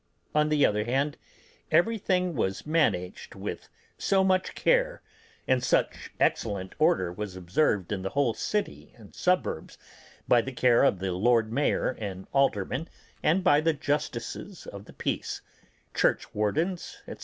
On 0.33 0.49
the 0.49 0.65
other 0.65 0.83
hand, 0.83 1.15
everything 1.69 2.33
was 2.33 2.65
managed 2.65 3.35
with 3.35 3.69
so 3.99 4.23
much 4.23 4.55
care, 4.55 5.03
and 5.47 5.63
such 5.63 6.09
excellent 6.19 6.73
order 6.79 7.13
was 7.13 7.35
observed 7.35 7.91
in 7.91 8.01
the 8.01 8.09
whole 8.09 8.33
city 8.33 8.95
and 8.97 9.13
suburbs 9.13 9.77
by 10.27 10.41
the 10.41 10.53
care 10.53 10.83
of 10.83 10.97
the 10.97 11.11
Lord 11.11 11.53
Mayor 11.53 11.89
and 11.99 12.25
aldermen 12.33 12.89
and 13.21 13.43
by 13.43 13.61
the 13.61 13.73
justices 13.73 14.65
of 14.65 14.85
the 14.85 14.93
peace, 14.93 15.41
church 15.93 16.33
wardens, 16.33 16.97
&c. 17.05 17.13